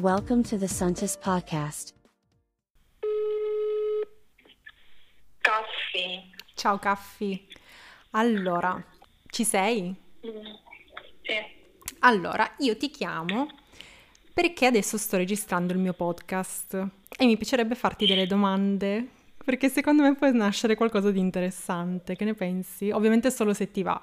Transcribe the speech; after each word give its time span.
Welcome 0.00 0.42
to 0.44 0.56
the 0.56 0.68
Suntis 0.68 1.16
Podcast. 1.16 1.92
Caffi. 5.40 6.32
Ciao 6.54 6.78
Caffi. 6.78 7.44
Allora, 8.10 8.80
ci 9.26 9.42
sei? 9.42 9.92
Sì. 10.20 11.32
Allora, 12.00 12.48
io 12.58 12.76
ti 12.76 12.90
chiamo 12.90 13.48
perché 14.32 14.66
adesso 14.66 14.96
sto 14.98 15.16
registrando 15.16 15.72
il 15.72 15.80
mio 15.80 15.94
podcast 15.94 16.74
e 17.18 17.26
mi 17.26 17.36
piacerebbe 17.36 17.74
farti 17.74 18.06
delle 18.06 18.28
domande 18.28 19.04
perché 19.44 19.68
secondo 19.68 20.02
me 20.02 20.14
può 20.14 20.30
nascere 20.30 20.76
qualcosa 20.76 21.10
di 21.10 21.18
interessante. 21.18 22.14
Che 22.14 22.24
ne 22.24 22.34
pensi? 22.34 22.90
Ovviamente 22.90 23.32
solo 23.32 23.52
se 23.52 23.72
ti 23.72 23.82
va. 23.82 24.00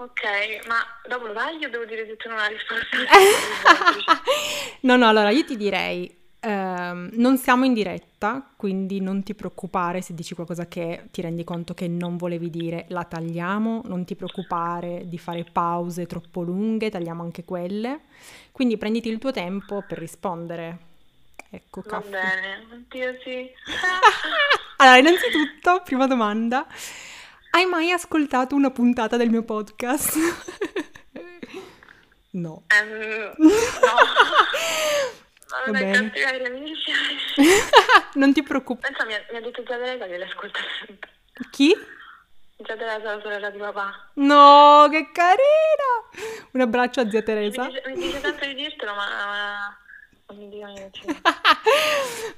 Ok, 0.00 0.66
ma 0.66 0.76
dopo 1.06 1.26
lo 1.26 1.34
taglio 1.34 1.68
devo 1.68 1.84
dire 1.84 2.06
se 2.06 2.16
tu 2.16 2.30
non 2.30 2.38
hai 2.38 2.54
risposta? 2.54 2.96
No, 4.82 4.96
no, 4.96 5.08
allora 5.08 5.28
io 5.28 5.44
ti 5.44 5.58
direi, 5.58 6.10
ehm, 6.40 7.10
non 7.12 7.36
siamo 7.36 7.66
in 7.66 7.74
diretta, 7.74 8.42
quindi 8.56 8.98
non 9.02 9.22
ti 9.22 9.34
preoccupare 9.34 10.00
se 10.00 10.14
dici 10.14 10.34
qualcosa 10.34 10.66
che 10.66 11.08
ti 11.10 11.20
rendi 11.20 11.44
conto 11.44 11.74
che 11.74 11.86
non 11.86 12.16
volevi 12.16 12.48
dire, 12.48 12.86
la 12.88 13.04
tagliamo, 13.04 13.82
non 13.84 14.06
ti 14.06 14.14
preoccupare 14.16 15.02
di 15.06 15.18
fare 15.18 15.44
pause 15.44 16.06
troppo 16.06 16.40
lunghe, 16.40 16.88
tagliamo 16.88 17.22
anche 17.22 17.44
quelle. 17.44 18.00
Quindi 18.52 18.78
prenditi 18.78 19.10
il 19.10 19.18
tuo 19.18 19.32
tempo 19.32 19.82
per 19.82 19.98
rispondere. 19.98 20.78
Ecco, 21.50 21.82
Va 21.82 21.90
Caffi. 21.90 22.10
bene, 22.10 22.66
oddio 22.72 23.18
sì. 23.22 23.50
Allora, 24.78 24.96
innanzitutto, 24.96 25.82
prima 25.84 26.06
domanda. 26.06 26.66
Hai 27.52 27.66
mai 27.66 27.90
ascoltato 27.90 28.54
una 28.54 28.70
puntata 28.70 29.16
del 29.16 29.30
mio 29.30 29.42
podcast? 29.42 30.16
No. 32.32 32.62
Ehm, 32.68 33.34
no. 33.38 33.48
Va 35.48 35.64
Non 35.66 35.74
è 35.74 35.80
bene. 35.80 36.12
Non 38.14 38.32
ti 38.32 38.44
preoccupare. 38.44 38.94
Pensa, 38.94 39.04
mi 39.04 39.14
ha, 39.14 39.26
mi 39.32 39.38
ha 39.38 39.40
detto 39.40 39.64
già 39.64 39.76
Teresa 39.76 40.06
che 40.06 40.16
l'ascolta 40.16 40.60
sempre. 40.86 41.10
Chi? 41.50 41.76
Già 42.56 42.76
Teresa, 42.76 43.16
la 43.16 43.20
sorella 43.20 43.50
di 43.50 43.58
papà. 43.58 44.10
No, 44.14 44.86
che 44.92 45.10
carina! 45.12 46.46
Un 46.52 46.60
abbraccio 46.60 47.00
a 47.00 47.10
zia 47.10 47.22
Teresa. 47.22 47.64
Mi 47.64 47.72
dice, 47.72 47.82
mi 47.88 47.94
dice 47.96 48.20
sempre 48.20 48.46
di 48.46 48.54
dirtelo, 48.54 48.94
ma... 48.94 49.06
ma 49.06 49.76
non 50.28 50.38
mi 50.38 50.48
dico 50.50 50.66
niente. 50.66 51.00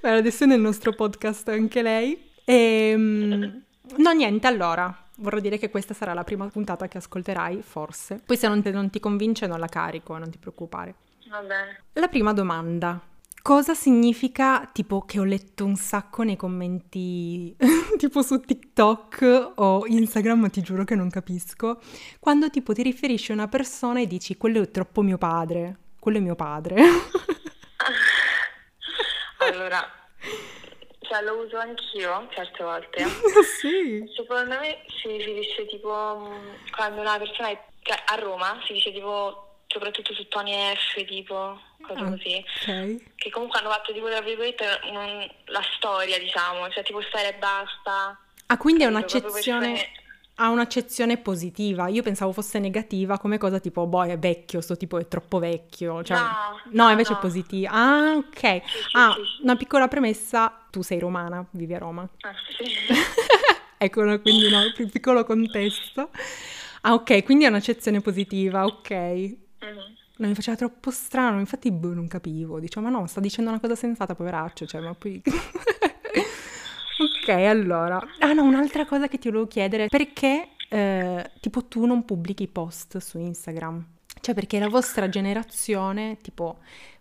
Beh, 0.00 0.10
adesso 0.10 0.44
è 0.44 0.46
nel 0.46 0.60
nostro 0.60 0.94
podcast 0.94 1.48
anche 1.48 1.82
lei. 1.82 2.32
Ehm, 2.46 3.62
no, 3.96 4.12
niente, 4.12 4.46
allora. 4.46 4.94
Vorrei 5.16 5.40
dire 5.40 5.58
che 5.58 5.70
questa 5.70 5.94
sarà 5.94 6.14
la 6.14 6.24
prima 6.24 6.46
puntata 6.48 6.88
che 6.88 6.98
ascolterai, 6.98 7.62
forse. 7.62 8.20
Poi 8.24 8.36
se 8.36 8.48
non, 8.48 8.62
te- 8.62 8.70
non 8.70 8.90
ti 8.90 9.00
convince 9.00 9.46
non 9.46 9.58
la 9.58 9.66
carico, 9.66 10.16
non 10.18 10.30
ti 10.30 10.38
preoccupare. 10.38 10.94
Va 11.28 11.40
bene. 11.40 11.82
La 11.94 12.08
prima 12.08 12.32
domanda. 12.32 13.00
Cosa 13.42 13.74
significa, 13.74 14.68
tipo, 14.72 15.04
che 15.04 15.18
ho 15.18 15.24
letto 15.24 15.64
un 15.64 15.74
sacco 15.74 16.22
nei 16.22 16.36
commenti, 16.36 17.54
tipo 17.98 18.22
su 18.22 18.40
TikTok 18.40 19.52
o 19.56 19.84
Instagram, 19.86 20.40
ma 20.40 20.48
ti 20.48 20.62
giuro 20.62 20.84
che 20.84 20.94
non 20.94 21.10
capisco, 21.10 21.80
quando 22.20 22.50
tipo 22.50 22.72
ti 22.72 22.82
riferisci 22.82 23.32
a 23.32 23.34
una 23.34 23.48
persona 23.48 24.00
e 24.00 24.06
dici 24.06 24.36
quello 24.36 24.62
è 24.62 24.70
troppo 24.70 25.02
mio 25.02 25.18
padre, 25.18 25.78
quello 25.98 26.18
è 26.18 26.20
mio 26.20 26.36
padre. 26.36 26.76
Allora, 29.38 29.84
cioè 31.12 31.22
lo 31.22 31.34
uso 31.44 31.58
anch'io 31.58 32.26
certe 32.32 32.62
volte. 32.64 33.04
sì. 33.60 34.10
Secondo 34.16 34.58
me 34.58 34.82
si 35.00 35.08
riferisce 35.08 35.66
tipo 35.66 35.90
mh, 35.92 36.70
quando 36.74 37.00
una 37.02 37.18
persona 37.18 37.48
è 37.50 37.60
cioè, 37.82 38.00
a 38.06 38.14
Roma 38.14 38.58
si 38.64 38.72
dice 38.72 38.92
tipo 38.92 39.48
soprattutto 39.66 40.14
su 40.14 40.26
Tony 40.28 40.52
F 40.74 41.04
tipo 41.04 41.60
cose 41.82 42.00
Ah, 42.00 42.08
così 42.10 42.44
Ok. 42.62 43.14
che 43.16 43.30
comunque 43.30 43.58
hanno 43.58 43.70
fatto 43.70 43.92
tipo 43.92 44.08
tra 44.08 44.20
virgolette 44.20 44.64
la 45.46 45.62
storia 45.76 46.18
diciamo 46.18 46.70
cioè 46.70 46.82
tipo 46.84 47.02
stare 47.02 47.28
e 47.30 47.34
basta 47.34 48.16
Ah, 48.46 48.56
quindi 48.58 48.84
è 48.84 48.86
un'accezione, 48.86 49.90
ha 50.36 50.50
un'accezione 50.50 51.18
positiva. 51.18 51.88
Io 51.88 52.02
pensavo 52.02 52.32
fosse 52.32 52.58
negativa 52.58 53.18
come 53.18 53.38
cosa 53.38 53.58
tipo, 53.60 53.86
boh, 53.86 54.04
è 54.04 54.18
vecchio, 54.18 54.60
sto 54.60 54.76
tipo 54.76 54.98
è 54.98 55.06
troppo 55.08 55.38
vecchio. 55.38 56.02
Cioè, 56.02 56.16
No, 56.18 56.24
no, 56.70 56.84
no, 56.84 56.90
invece 56.90 57.12
no. 57.12 57.18
è 57.18 57.20
positiva. 57.20 57.70
Ah, 57.70 58.14
ok. 58.16 58.38
sì, 58.38 58.60
Ah, 58.92 59.12
sì, 59.14 59.20
sì. 59.36 59.42
una 59.42 59.56
piccola 59.56 59.88
premessa, 59.88 60.66
tu 60.70 60.82
sei 60.82 60.98
romana, 60.98 61.44
vivi 61.52 61.74
a 61.74 61.78
Roma. 61.78 62.02
ah, 62.22 62.32
sì. 62.56 62.64
ecco, 63.78 64.02
no, 64.04 64.20
quindi 64.20 64.48
no, 64.48 64.60
pi- 64.74 64.86
piccolo 64.86 65.24
contesto. 65.24 66.10
Ah, 66.82 66.94
ok, 66.94 67.22
quindi 67.24 67.44
è 67.44 67.48
un'accezione 67.48 68.00
positiva, 68.00 68.64
ok. 68.64 68.90
Mhm. 68.90 69.36
Non 70.14 70.28
mi 70.28 70.34
faceva 70.34 70.56
troppo 70.56 70.90
strano, 70.90 71.40
infatti 71.40 71.70
boh, 71.72 71.94
non 71.94 72.06
capivo. 72.06 72.60
Dicevo, 72.60 72.86
ma 72.88 72.96
no, 72.98 73.06
sta 73.06 73.20
dicendo 73.20 73.50
una 73.50 73.60
cosa 73.60 73.74
sensata, 73.74 74.14
poveraccio, 74.14 74.66
cioè, 74.66 74.80
ma 74.80 74.94
poi... 74.94 75.20
ok, 77.32 77.44
allora. 77.46 78.00
Ah 78.20 78.32
no, 78.32 78.42
un'altra 78.42 78.84
cosa 78.84 79.08
che 79.08 79.18
ti 79.18 79.28
volevo 79.28 79.46
chiedere, 79.46 79.88
perché 79.88 80.50
eh, 80.68 81.30
tipo 81.40 81.64
tu 81.64 81.86
non 81.86 82.04
pubblichi 82.04 82.48
post 82.48 82.98
su 82.98 83.18
Instagram? 83.18 83.86
Cioè, 84.20 84.34
perché 84.34 84.58
la 84.58 84.68
vostra 84.68 85.08
generazione, 85.08 86.18
tipo, 86.22 86.58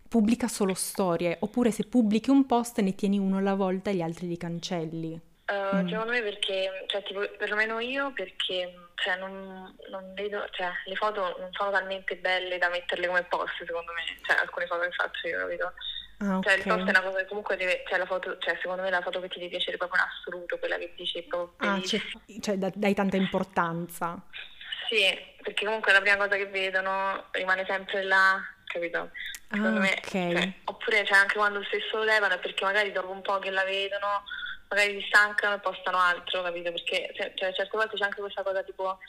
pubblica 0.08 0.48
solo 0.48 0.74
storie, 0.74 1.38
oppure 1.40 1.72
se 1.72 1.86
pubblichi 1.86 2.30
un 2.30 2.46
post 2.46 2.80
ne 2.80 2.96
tieni 2.96 3.20
uno 3.20 3.38
alla 3.38 3.54
volta 3.54 3.90
e 3.90 3.96
gli 3.96 4.02
altri 4.02 4.28
li 4.28 4.38
cancelli. 4.38 5.20
Eh, 5.46 5.72
Mm. 5.72 5.88
Secondo 5.88 6.12
me 6.12 6.22
perché, 6.22 6.86
cioè 6.88 7.04
tipo, 7.04 7.22
perlomeno 7.38 7.80
io 7.80 8.12
perché 8.14 8.74
cioè, 8.96 9.18
non, 9.18 9.76
non 9.90 10.14
vedo, 10.14 10.46
cioè 10.52 10.70
le 10.86 10.96
foto 10.96 11.36
non 11.40 11.50
sono 11.52 11.72
talmente 11.72 12.16
belle 12.18 12.58
da 12.58 12.70
metterle 12.70 13.08
come 13.08 13.24
post 13.24 13.64
secondo 13.66 13.92
me, 13.94 14.02
cioè 14.26 14.38
alcune 14.40 14.68
foto 14.68 14.82
che 14.82 14.92
faccio 14.92 15.28
io, 15.28 15.40
capito? 15.40 15.74
Ah, 16.22 16.40
Cioè 16.42 16.54
il 16.54 16.64
post 16.64 16.86
è 16.86 16.90
una 16.90 17.02
cosa 17.02 17.18
che 17.18 17.26
comunque 17.26 17.56
deve, 17.58 17.84
cioè 17.88 17.98
la 17.98 18.06
foto, 18.06 18.38
cioè 18.38 18.56
secondo 18.62 18.84
me 18.84 18.90
la 18.92 19.02
foto 19.02 19.20
che 19.20 19.28
ti 19.28 19.40
deve 19.40 19.50
piacere 19.50 19.78
proprio 19.78 20.02
in 20.04 20.08
assoluto, 20.08 20.60
quella 20.60 20.78
che 20.78 20.94
dici 20.96 21.22
proprio 21.24 21.72
Ah, 21.72 21.80
c'è- 21.82 22.00
cioè, 22.40 22.58
da- 22.58 22.72
dai 22.76 22.94
tanta 22.94 23.16
importanza. 23.18 24.22
Sì, 24.88 25.04
perché 25.42 25.66
comunque 25.66 25.92
la 25.94 26.02
prima 26.02 26.18
cosa 26.18 26.36
che 26.36 26.46
vedono 26.48 27.26
rimane 27.32 27.66
sempre 27.68 28.04
là, 28.04 28.40
capito? 28.66 29.10
Secondo 29.50 29.80
Ah, 29.80 29.82
me, 29.82 29.94
ok. 29.98 30.10
cioè, 30.10 30.54
oppure 30.66 31.06
cioè, 31.06 31.18
anche 31.18 31.36
quando 31.38 31.64
stesso 31.64 31.98
lo 31.98 32.04
levano 32.04 32.36
è 32.36 32.40
perché 32.40 32.64
magari 32.66 32.92
dopo 32.92 33.10
un 33.10 33.22
po' 33.22 33.40
che 33.40 33.50
la 33.50 33.64
vedono, 33.64 34.24
magari 34.70 35.00
si 35.02 35.08
stancano 35.08 35.56
e 35.56 35.60
postano 35.60 35.98
altro, 35.98 36.42
capito? 36.44 36.72
Perché 36.72 37.12
cioè, 37.16 37.34
certe 37.54 37.70
volte 37.78 37.98
c'è 37.98 38.04
anche 38.04 38.22
questa 38.22 38.44
cosa 38.44 38.64
tipo, 38.64 39.00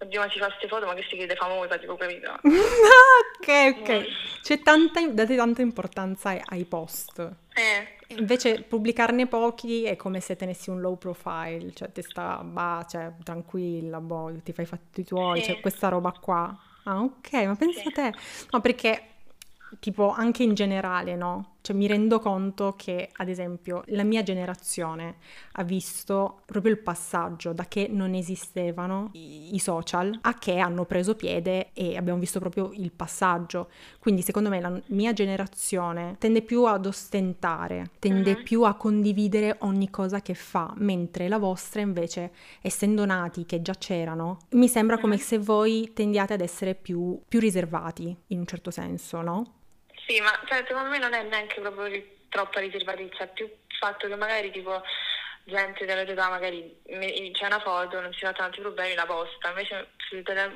oddio 0.00 0.20
ma 0.20 0.30
si 0.30 0.38
fa 0.38 0.46
queste 0.46 0.68
foto 0.68 0.86
ma 0.86 0.94
che 0.94 1.04
si 1.08 1.16
crede 1.16 1.34
famosa, 1.34 1.76
tipo, 1.78 1.96
capito? 1.96 2.30
Ah, 2.30 2.40
ok, 3.40 3.78
ok. 3.80 4.06
C'è 4.42 4.62
tanta, 4.62 5.06
date 5.08 5.36
tanta 5.36 5.62
importanza 5.62 6.30
ai, 6.44 6.64
post. 6.64 7.18
Eh, 7.54 7.96
Invece 8.16 8.62
pubblicarne 8.62 9.26
pochi 9.26 9.84
è 9.84 9.96
come 9.96 10.20
se 10.20 10.34
tenessi 10.36 10.70
un 10.70 10.80
low 10.80 10.96
profile, 10.96 11.72
cioè 11.74 11.92
ti 11.92 12.00
sta, 12.02 12.42
bah, 12.42 12.86
cioè, 12.88 13.12
tranquilla, 13.22 14.00
boh, 14.00 14.32
ti 14.42 14.52
fai 14.52 14.64
i 14.64 14.68
fatti 14.68 15.04
tuoi, 15.04 15.40
Sì. 15.40 15.46
cioè 15.52 15.60
questa 15.60 15.88
roba 15.88 16.12
qua. 16.12 16.56
Ah, 16.84 17.00
ok, 17.02 17.32
ma 17.44 17.54
pensa 17.54 17.80
Sì. 17.80 17.88
a 17.88 17.90
te. 17.90 18.14
No, 18.50 18.60
perché 18.60 19.02
tipo 19.80 20.10
anche 20.10 20.42
in 20.42 20.54
generale, 20.54 21.16
no? 21.16 21.56
Cioè 21.68 21.76
mi 21.76 21.86
rendo 21.86 22.18
conto 22.18 22.72
che, 22.78 23.10
ad 23.16 23.28
esempio, 23.28 23.82
la 23.88 24.02
mia 24.02 24.22
generazione 24.22 25.16
ha 25.52 25.62
visto 25.64 26.40
proprio 26.46 26.72
il 26.72 26.78
passaggio 26.78 27.52
da 27.52 27.66
che 27.66 27.88
non 27.90 28.14
esistevano 28.14 29.10
i, 29.12 29.54
i 29.54 29.58
social 29.58 30.18
a 30.22 30.38
che 30.38 30.56
hanno 30.56 30.86
preso 30.86 31.14
piede 31.14 31.68
e 31.74 31.98
abbiamo 31.98 32.18
visto 32.18 32.38
proprio 32.40 32.70
il 32.72 32.90
passaggio. 32.90 33.68
Quindi 33.98 34.22
secondo 34.22 34.48
me 34.48 34.60
la 34.62 34.80
mia 34.86 35.12
generazione 35.12 36.16
tende 36.18 36.40
più 36.40 36.64
ad 36.64 36.86
ostentare, 36.86 37.90
tende 37.98 38.36
Mhm. 38.36 38.42
più 38.44 38.62
a 38.62 38.72
condividere 38.74 39.56
ogni 39.60 39.90
cosa 39.90 40.22
che 40.22 40.32
fa, 40.32 40.72
mentre 40.78 41.28
la 41.28 41.36
vostra 41.38 41.82
invece, 41.82 42.32
essendo 42.62 43.04
nati 43.04 43.44
che 43.44 43.60
già 43.60 43.74
c'erano, 43.74 44.38
mi 44.52 44.68
sembra 44.68 44.96
come 44.98 45.16
Mhm. 45.16 45.20
se 45.20 45.38
voi 45.38 45.90
tendiate 45.92 46.32
ad 46.32 46.40
essere 46.40 46.74
più, 46.74 47.20
più 47.28 47.38
riservati 47.40 48.16
in 48.28 48.38
un 48.38 48.46
certo 48.46 48.70
senso, 48.70 49.20
no? 49.20 49.52
Sì, 50.08 50.20
ma 50.20 50.32
cioè, 50.46 50.64
secondo 50.66 50.88
me 50.88 50.98
non 50.98 51.12
è 51.12 51.22
neanche 51.22 51.60
proprio 51.60 51.84
ri- 51.84 52.16
troppa 52.30 52.60
riservatezza, 52.60 53.26
più 53.26 53.44
il 53.44 53.76
fatto 53.78 54.08
che 54.08 54.16
magari 54.16 54.50
tipo 54.50 54.82
gente 55.44 55.84
della 55.84 56.04
tua 56.04 56.12
età 56.12 56.28
magari 56.28 56.80
me- 56.86 57.30
c'è 57.32 57.46
una 57.46 57.60
foto, 57.60 58.00
non 58.00 58.12
si 58.12 58.20
fa 58.20 58.32
tanti 58.32 58.60
problemi, 58.60 58.94
la 58.94 59.06
posta, 59.06 59.50
invece 59.50 59.90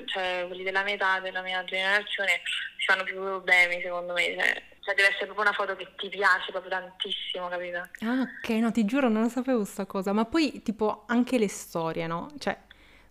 cioè, 0.07 0.45
quelli 0.47 0.63
della 0.63 0.83
mia 0.83 0.95
età, 0.95 1.21
della 1.21 1.43
mia 1.43 1.63
generazione 1.65 2.41
si 2.79 2.87
fanno 2.87 3.05
più 3.05 3.15
problemi 3.17 3.81
secondo 3.83 4.15
me, 4.15 4.25
cioè, 4.25 4.63
cioè 4.81 4.95
deve 4.95 5.09
essere 5.09 5.27
proprio 5.27 5.47
una 5.47 5.53
foto 5.53 5.77
che 5.77 5.89
ti 5.97 6.09
piace 6.09 6.51
proprio 6.51 6.71
tantissimo, 6.71 7.49
capito? 7.49 7.79
Ah, 8.01 8.23
ok, 8.23 8.49
no, 8.51 8.73
ti 8.73 8.85
giuro, 8.85 9.09
non 9.09 9.23
lo 9.23 9.29
sapevo 9.29 9.65
sta 9.65 9.85
cosa, 9.87 10.13
ma 10.13 10.25
poi 10.25 10.63
tipo 10.63 11.05
anche 11.07 11.39
le 11.39 11.49
storie, 11.49 12.07
no? 12.07 12.31
Cioè, 12.39 12.57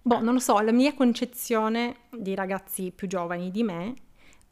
boh, 0.01 0.21
non 0.21 0.33
lo 0.33 0.39
so, 0.39 0.59
la 0.59 0.71
mia 0.71 0.93
concezione 0.93 2.01
di 2.09 2.35
ragazzi 2.35 2.91
più 2.91 3.07
giovani 3.07 3.51
di 3.51 3.63
me, 3.63 3.93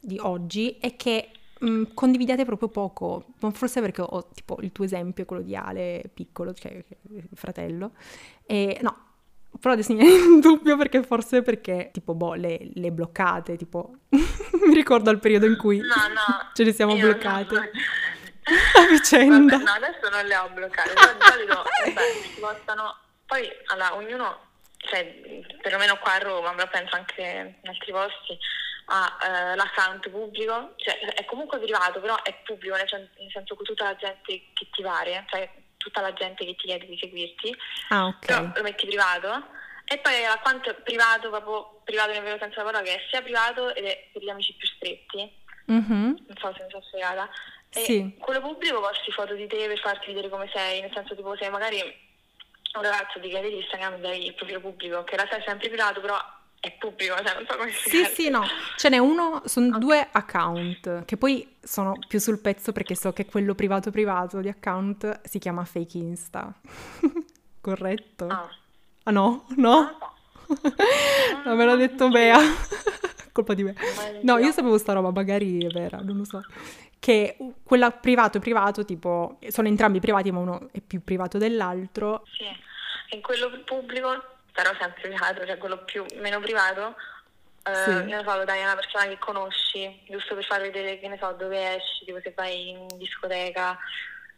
di 0.00 0.18
oggi, 0.18 0.78
è 0.80 0.96
che 0.96 1.30
mh, 1.60 1.94
condividiate 1.94 2.44
proprio 2.44 2.68
poco, 2.68 3.26
forse 3.52 3.80
perché 3.80 4.00
ho 4.02 4.28
tipo 4.34 4.58
il 4.60 4.72
tuo 4.72 4.84
esempio, 4.84 5.24
quello 5.24 5.42
di 5.42 5.54
Ale 5.56 6.02
piccolo, 6.12 6.52
cioè 6.52 6.72
il 6.72 7.28
fratello, 7.34 7.92
e 8.46 8.78
no, 8.82 9.06
però 9.60 9.74
adesso 9.74 9.92
mi 9.92 10.00
viene 10.02 10.24
in 10.24 10.40
dubbio 10.40 10.76
perché 10.76 11.02
forse 11.02 11.42
perché 11.42 11.90
tipo 11.92 12.14
boh 12.14 12.34
le, 12.34 12.70
le 12.74 12.92
bloccate 12.92 13.56
tipo 13.56 13.94
mi 14.10 14.74
ricordo 14.74 15.10
il 15.10 15.18
periodo 15.18 15.46
in 15.46 15.56
cui 15.56 15.78
No, 15.78 15.86
no. 15.86 16.50
ce 16.54 16.62
ne 16.64 16.72
siamo 16.72 16.96
bloccate 16.96 17.56
ho- 17.56 17.60
a 18.80 18.86
vicenda. 18.90 19.56
Vabbè, 19.58 19.64
no, 19.64 19.70
adesso 19.72 20.08
non 20.10 20.24
le 20.24 20.36
ho 20.36 20.48
bloccate, 20.54 20.92
però 20.94 21.12
di 21.12 21.20
solito 21.20 21.54
vabbè, 21.84 22.00
si 22.34 22.40
postano. 22.40 22.96
Poi 23.26 23.48
allora, 23.66 23.94
ognuno, 23.96 24.38
cioè 24.78 25.04
perlomeno 25.62 25.98
qua 25.98 26.14
a 26.14 26.18
Roma, 26.18 26.52
ma 26.52 26.66
penso 26.66 26.96
anche 26.96 27.54
in 27.62 27.68
altri 27.68 27.92
posti, 27.92 28.36
ha 28.92 29.16
eh, 29.22 29.54
l'account 29.56 30.08
pubblico, 30.10 30.74
cioè 30.76 30.98
è 30.98 31.24
comunque 31.24 31.58
privato, 31.60 32.00
però 32.00 32.20
è 32.22 32.34
pubblico, 32.44 32.74
nel, 32.76 32.88
sen- 32.88 33.08
nel 33.18 33.30
senso 33.30 33.54
che 33.56 33.62
tutta 33.64 33.84
la 33.84 33.96
gente 33.96 34.22
che 34.52 34.68
ti 34.70 34.82
pare, 34.82 35.24
cioè 35.28 35.48
tutta 35.76 36.00
la 36.00 36.12
gente 36.12 36.44
che 36.44 36.54
ti 36.56 36.66
chiede 36.66 36.86
di 36.86 36.98
seguirti, 36.98 37.56
Ah, 37.90 38.14
però 38.18 38.40
ok. 38.40 38.56
lo 38.56 38.62
metti 38.62 38.86
privato. 38.86 39.46
E 39.84 39.98
poi 39.98 40.20
l'account 40.22 40.74
privato, 40.82 41.30
proprio 41.30 41.80
privato 41.84 42.10
nel 42.12 42.22
vero 42.22 42.38
senso 42.38 42.58
della 42.60 42.70
parola, 42.70 42.82
che 42.90 42.96
è 42.96 43.06
sia 43.10 43.22
privato 43.22 43.74
ed 43.74 43.84
è 43.86 44.08
per 44.12 44.22
gli 44.22 44.28
amici 44.28 44.52
più 44.54 44.66
stretti 44.68 45.38
Mhm. 45.66 46.24
non 46.26 46.36
so 46.40 46.52
se 46.56 46.64
mi 46.64 46.70
sono 46.70 46.82
spiegata. 46.82 47.28
E 47.70 47.80
Sì. 47.84 48.16
quello 48.18 48.40
pubblico 48.40 48.80
posti 48.80 49.12
foto 49.12 49.34
di 49.34 49.46
te 49.46 49.66
per 49.68 49.78
farti 49.78 50.06
vedere 50.08 50.28
come 50.28 50.50
sei, 50.52 50.80
nel 50.80 50.90
senso 50.92 51.14
tipo 51.14 51.36
se 51.36 51.48
magari 51.48 51.80
un 51.80 52.82
ragazzo 52.82 53.20
ti 53.20 53.28
chiede 53.28 53.48
di 53.50 53.56
Instagram 53.58 54.00
dai 54.00 54.26
il 54.26 54.34
profilo 54.34 54.60
pubblico, 54.60 55.04
che 55.04 55.14
in 55.14 55.18
realtà 55.20 55.36
è 55.36 55.44
sempre 55.46 55.68
privato, 55.68 56.00
però 56.00 56.18
è 56.60 56.76
pubblico, 56.78 57.14
cioè 57.16 57.34
non 57.34 57.46
so 57.48 57.56
come 57.56 57.70
Sì, 57.70 57.88
spiegarti. 57.88 58.14
sì, 58.22 58.28
no, 58.28 58.42
ce 58.76 58.88
n'è 58.90 58.98
uno, 58.98 59.42
sono 59.46 59.78
due 59.78 60.06
account 60.12 61.04
che 61.06 61.16
poi 61.16 61.56
sono 61.62 61.96
più 62.06 62.18
sul 62.20 62.38
pezzo 62.38 62.72
perché 62.72 62.94
so 62.94 63.12
che 63.12 63.24
quello 63.24 63.54
privato 63.54 63.90
privato 63.90 64.40
di 64.40 64.48
account 64.48 65.20
si 65.24 65.38
chiama 65.38 65.64
fake 65.64 65.96
Insta. 65.98 66.52
Corretto? 67.60 68.26
Ah, 68.26 68.48
Ah 69.04 69.10
no? 69.10 69.46
No? 69.56 69.96
so. 69.98 70.54
No, 71.44 71.54
me 71.54 71.64
l'ha 71.64 71.76
detto 71.76 72.08
Bea. 72.08 72.38
Colpa 73.32 73.54
di 73.54 73.62
me. 73.62 73.74
No, 74.22 74.38
io 74.38 74.50
sapevo 74.50 74.76
sta 74.76 74.92
roba, 74.92 75.10
magari 75.10 75.64
è 75.64 75.68
vera, 75.68 75.98
non 76.02 76.16
lo 76.18 76.24
so. 76.24 76.42
Che 76.98 77.36
quella 77.62 77.90
privato 77.90 78.38
privato, 78.40 78.84
tipo, 78.84 79.38
sono 79.48 79.68
entrambi 79.68 80.00
privati, 80.00 80.30
ma 80.32 80.40
uno 80.40 80.68
è 80.72 80.80
più 80.80 81.02
privato 81.02 81.38
dell'altro. 81.38 82.24
Sì, 82.36 82.44
e 83.16 83.20
quello 83.20 83.50
pubblico, 83.64 84.08
però 84.62 84.76
sempre 84.78 85.00
privato, 85.08 85.46
cioè 85.46 85.56
quello 85.56 85.78
più 85.84 86.04
meno 86.16 86.38
privato, 86.40 86.94
eh, 87.64 87.74
Sì. 87.74 88.02
ne 88.04 88.22
so, 88.26 88.36
lo 88.36 88.44
dai 88.44 88.60
a 88.60 88.64
una 88.66 88.74
persona 88.74 89.06
che 89.06 89.18
conosci, 89.18 90.02
giusto 90.08 90.34
per 90.34 90.44
far 90.44 90.60
vedere, 90.60 90.98
che 91.00 91.08
ne 91.08 91.18
so, 91.20 91.32
dove 91.32 91.76
esci, 91.76 92.04
tipo 92.04 92.20
se 92.22 92.32
vai 92.36 92.68
in 92.70 92.86
discoteca, 92.98 93.78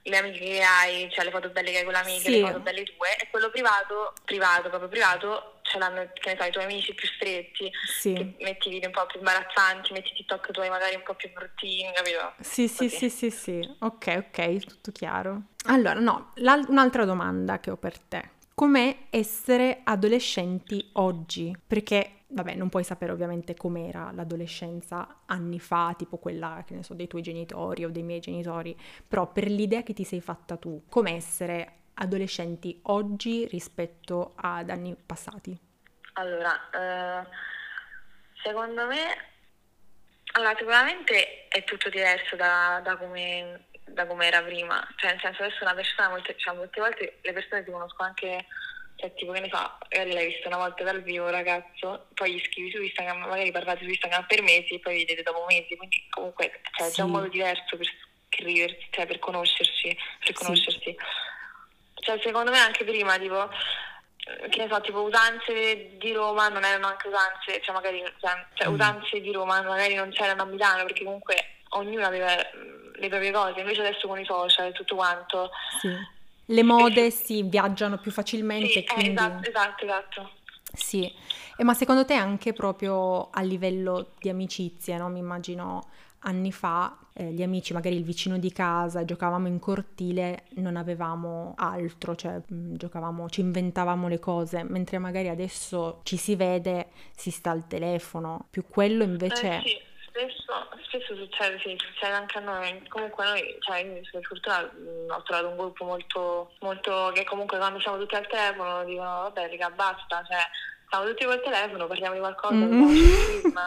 le 0.05 0.17
amiche 0.17 0.39
che 0.39 0.63
hai, 0.63 1.09
cioè 1.13 1.25
le 1.25 1.31
foto 1.31 1.49
belle 1.51 1.71
che 1.71 1.79
hai 1.79 1.85
con 1.85 1.93
le 1.93 1.99
amiche, 2.01 2.21
Sì. 2.31 2.41
le 2.41 2.47
foto 2.47 2.61
belle 2.61 2.83
tue, 2.85 3.17
e 3.19 3.29
quello 3.31 3.51
privato, 3.51 4.13
privato, 4.25 4.69
proprio 4.69 4.89
privato, 4.89 5.59
ce 5.63 5.79
l'hanno, 5.79 6.09
che 6.13 6.33
ne 6.33 6.37
so, 6.41 6.47
i 6.47 6.51
tuoi 6.53 6.65
amici 6.65 6.95
più 6.95 7.07
stretti, 7.09 7.71
Sì. 7.87 8.13
che 8.15 8.35
metti 8.41 8.69
video 8.69 8.89
un 8.89 8.95
po' 8.95 9.07
più 9.07 9.19
imbarazzanti, 9.19 9.93
metti 9.93 10.13
TikTok 10.15 10.51
tuoi 10.53 10.69
magari 10.69 10.95
un 10.97 11.03
po' 11.03 11.15
più 11.15 11.33
bruttini, 11.33 11.93
capito? 11.93 12.35
Sì, 12.41 12.67
sì, 12.69 12.89
Così. 12.89 12.97
sì, 12.97 13.11
sì, 13.11 13.31
sì. 13.31 13.77
Ok, 13.81 14.25
ok, 14.29 14.59
tutto 14.67 14.91
chiaro. 14.93 15.43
Allora, 15.67 16.01
no, 16.01 16.33
un'altra 16.69 17.05
domanda 17.05 17.61
che 17.61 17.71
ho 17.71 17.77
per 17.77 17.99
te. 17.99 18.31
Com'è 18.55 19.07
essere 19.11 19.81
adolescenti 19.83 20.91
oggi? 20.95 21.57
Perché, 21.67 22.25
vabbè, 22.29 22.55
non 22.55 22.69
puoi 22.69 22.85
sapere 22.85 23.11
ovviamente 23.11 23.55
com'era 23.57 24.11
l'adolescenza 24.13 25.23
anni 25.27 25.59
fa, 25.59 25.95
tipo 25.97 26.19
quella, 26.19 26.63
che 26.67 26.75
ne 26.75 26.83
so, 26.83 26.93
dei 26.95 27.07
tuoi 27.07 27.23
genitori 27.23 27.85
o 27.85 27.91
dei 27.91 28.03
miei 28.03 28.21
genitori, 28.21 28.77
però 29.09 29.27
per 29.27 29.49
l'idea 29.49 29.83
che 29.83 29.95
ti 29.95 30.05
sei 30.05 30.21
fatta 30.21 30.57
tu, 30.57 30.85
com'è 30.89 31.13
essere 31.13 31.77
adolescenti 31.95 32.79
oggi 32.85 33.47
rispetto 33.47 34.33
ad 34.37 34.69
anni 34.69 34.95
passati? 34.95 35.59
Allora, 36.15 36.53
eh, 36.71 37.27
secondo 38.43 38.87
me, 38.87 39.01
allora, 40.35 40.55
sicuramente 40.57 41.49
è 41.49 41.65
tutto 41.65 41.89
diverso 41.89 42.37
da, 42.37 42.81
da 42.85 42.97
come, 42.97 43.67
da 43.85 44.07
come 44.07 44.27
era 44.27 44.43
prima, 44.43 44.87
cioè 44.97 45.11
nel 45.13 45.21
senso 45.21 45.43
adesso 45.43 45.63
una 45.65 45.75
persona, 45.75 46.09
molte, 46.09 46.35
cioè, 46.39 46.55
molte 46.55 46.81
volte 46.81 47.19
le 47.23 47.33
persone 47.33 47.65
ti 47.65 47.71
conoscono 47.71 48.09
anche, 48.09 48.47
cioè 48.97 49.13
tipo 49.15 49.33
che 49.33 49.41
ne 49.41 49.49
so, 49.53 49.59
magari 49.91 50.13
l'hai 50.13 50.27
visto 50.29 50.49
una 50.49 50.57
volta 50.59 50.83
dal 50.85 51.03
vivo 51.03 51.29
ragazzo, 51.29 52.07
poi 52.15 52.35
gli 52.35 52.45
scrivi 52.45 52.71
su 52.71 52.81
Instagram, 52.83 53.21
magari 53.21 53.51
parlate 53.51 53.83
su 53.85 53.91
Instagram 53.91 54.27
per 54.27 54.43
mesi 54.43 54.75
e 54.75 54.79
poi 54.81 54.99
vedete 54.99 55.23
dopo 55.23 55.45
mesi, 55.49 55.77
quindi 55.77 56.07
comunque 56.11 56.61
cioè, 56.77 56.91
c'è 56.91 57.03
un 57.03 57.09
Sì. 57.09 57.13
modo 57.15 57.29
diverso 57.29 57.77
per 57.77 57.87
scriversi, 58.31 58.87
cioè 58.91 59.07
per 59.07 59.19
conoscersi, 59.19 59.89
per 60.19 60.27
Sì. 60.27 60.33
conoscersi. 60.33 60.97
Cioè, 61.95 62.19
secondo 62.23 62.51
me 62.51 62.59
anche 62.59 62.85
prima, 62.85 63.17
tipo, 63.19 63.49
che 64.51 64.59
ne 64.65 64.69
so, 64.71 64.81
tipo 64.81 65.03
usanze 65.03 65.97
di 65.99 66.13
Roma 66.13 66.49
non 66.49 66.65
erano 66.65 66.87
anche 66.89 67.09
usanze, 67.09 67.61
cioè 67.63 67.75
magari 67.75 68.03
cioè, 68.21 68.47
cioè, 68.55 68.69
Mm. 68.69 68.75
usanze 68.75 69.21
di 69.21 69.33
Roma 69.33 69.61
magari 69.63 69.95
non 69.95 70.11
c'erano 70.11 70.43
a 70.43 70.47
Milano 70.47 70.85
perché 70.85 71.05
comunque 71.05 71.35
ognuno 71.71 72.07
aveva 72.07 72.35
le 73.03 73.09
proprie 73.09 73.33
cose, 73.33 73.61
invece 73.61 73.81
adesso 73.81 74.07
con 74.07 74.19
i 74.19 74.25
social 74.25 74.69
e 74.69 74.73
tutto 74.73 74.95
quanto. 74.95 75.51
Sì. 75.81 75.91
Le 76.47 76.63
mode 76.63 77.11
si 77.11 77.43
viaggiano 77.43 77.99
più 77.99 78.11
facilmente, 78.11 78.69
Sì, 78.69 78.79
eh, 78.79 78.85
quindi... 78.85 79.13
esatto, 79.13 79.49
esatto, 79.49 79.85
esatto. 79.85 80.31
Sì, 80.75 81.13
e 81.57 81.65
ma 81.65 81.75
secondo 81.75 82.05
te 82.05 82.15
anche 82.15 82.53
proprio 82.53 83.29
a 83.31 83.43
livello 83.43 84.13
di 84.19 84.29
amicizie, 84.29 84.97
no? 84.97 85.09
Mi 85.09 85.19
immagino 85.19 85.89
anni 86.21 86.53
fa 86.53 86.97
eh, 87.15 87.31
gli 87.33 87.43
amici, 87.43 87.73
magari 87.73 87.97
il 87.97 88.05
vicino 88.05 88.39
di 88.39 88.53
casa, 88.53 89.05
giocavamo 89.05 89.49
in 89.49 89.59
cortile, 89.59 90.45
non 90.55 90.77
avevamo 90.77 91.55
altro, 91.57 92.15
cioè 92.15 92.41
mh, 92.47 92.77
giocavamo, 92.77 93.29
ci 93.29 93.41
inventavamo 93.41 94.09
le 94.09 94.19
cose, 94.19 94.63
mentre 94.63 94.99
magari 94.99 95.29
adesso 95.29 96.01
ci 96.05 96.17
si 96.17 96.37
vede, 96.37 96.89
si 97.15 97.31
sta 97.31 97.51
al 97.51 97.67
telefono, 97.67 98.47
più 98.51 98.65
quello 98.67 99.03
invece... 99.03 99.57
Eh, 99.57 99.63
sì, 99.65 99.91
spesso, 100.13 100.69
spesso 100.85 101.17
succede, 101.17 101.59
sì, 101.61 101.77
succede 101.79 102.13
anche 102.13 102.39
a 102.39 102.43
noi. 102.43 102.87
Comunque 102.89 103.25
noi, 103.25 103.57
cioè, 103.61 103.79
io 103.79 104.01
per 104.11 104.23
fortuna 104.25 104.61
mh, 104.61 105.11
ho 105.11 105.23
trovato 105.23 105.49
un 105.49 105.57
gruppo 105.57 105.85
molto, 105.85 106.53
molto, 106.61 107.11
che 107.15 107.25
comunque 107.25 107.57
quando 107.57 107.81
siamo 107.81 107.99
tutti 107.99 108.15
al 108.15 108.27
telefono 108.27 108.85
dicono, 108.85 109.23
vabbè, 109.23 109.49
raga, 109.49 109.71
basta, 109.71 110.23
cioè, 110.29 110.41
siamo 110.89 111.07
tutti 111.07 111.25
col 111.25 111.43
telefono, 111.43 111.87
parliamo 111.87 112.15
di 112.15 112.21
qualcosa, 112.21 112.55
Mhm. 112.55 112.83
un 112.83 112.89
film, 112.95 113.61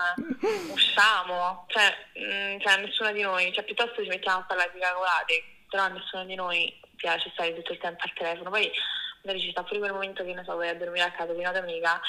usciamo, 0.71 1.65
cioè, 1.69 1.95
mh, 2.13 2.59
cioè, 2.61 2.77
nessuno 2.77 3.11
di 3.11 3.21
noi, 3.21 3.51
cioè, 3.51 3.63
piuttosto 3.63 4.03
ci 4.03 4.09
mettiamo 4.09 4.39
a 4.39 4.43
parlare 4.43 4.71
di 4.73 4.79
cavolate, 4.79 5.43
però 5.69 5.83
a 5.83 5.87
nessuno 5.87 6.23
di 6.25 6.35
noi 6.35 6.79
piace 6.95 7.29
stare 7.33 7.55
tutto 7.55 7.73
il 7.73 7.79
tempo 7.79 8.03
al 8.03 8.13
telefono. 8.13 8.51
Poi 8.51 8.71
magari 9.23 9.41
ci 9.43 9.49
sta 9.51 9.63
pure 9.63 9.79
quel 9.79 9.93
momento 9.93 10.23
che, 10.23 10.33
ne 10.33 10.43
so, 10.43 10.55
vai 10.55 10.69
a 10.69 10.75
dormire 10.75 11.05
a 11.05 11.11
casa 11.11 11.33
di 11.33 11.39
una 11.39 11.51
tua 11.51 11.61
amica, 11.61 11.99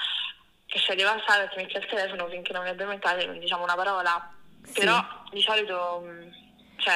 che 0.66 0.78
scegli 0.78 1.02
la 1.02 1.16
sala 1.26 1.46
ti 1.46 1.56
metti 1.56 1.76
al 1.76 1.86
telefono 1.86 2.28
finché 2.28 2.52
non 2.52 2.64
vi 2.64 2.70
addormentate 2.70 3.22
e 3.22 3.26
non 3.26 3.38
diciamo 3.38 3.62
una 3.62 3.74
parola. 3.74 4.30
Sì. 4.62 4.80
Però 4.80 4.98
di 5.30 5.40
solito, 5.40 6.02
mh, 6.04 6.79
cioè, 6.79 6.94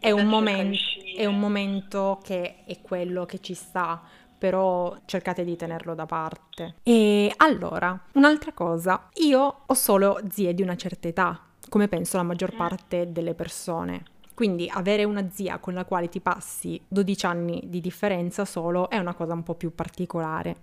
È 0.00 0.10
un, 0.10 0.26
momen- 0.26 0.74
è 1.16 1.24
un 1.26 1.38
momento 1.38 2.20
che 2.24 2.64
è 2.66 2.80
quello 2.80 3.24
che 3.24 3.38
ci 3.40 3.54
sta, 3.54 4.02
però 4.36 4.96
cercate 5.04 5.44
di 5.44 5.54
tenerlo 5.56 5.94
da 5.94 6.04
parte. 6.06 6.74
E 6.82 7.32
allora, 7.36 7.96
un'altra 8.14 8.52
cosa, 8.52 9.08
io 9.14 9.62
ho 9.66 9.74
solo 9.74 10.18
zie 10.28 10.52
di 10.54 10.62
una 10.62 10.74
certa 10.76 11.06
età, 11.06 11.40
come 11.68 11.86
penso 11.86 12.16
la 12.16 12.24
maggior 12.24 12.52
Mm. 12.52 12.56
parte 12.56 13.12
delle 13.12 13.34
persone. 13.34 14.02
Quindi 14.34 14.70
avere 14.72 15.04
una 15.04 15.30
zia 15.30 15.58
con 15.58 15.74
la 15.74 15.84
quale 15.84 16.08
ti 16.08 16.20
passi 16.20 16.80
12 16.88 17.26
anni 17.26 17.60
di 17.64 17.80
differenza 17.80 18.44
solo 18.44 18.88
è 18.88 18.98
una 18.98 19.14
cosa 19.14 19.34
un 19.34 19.42
po' 19.42 19.54
più 19.54 19.74
particolare. 19.74 20.56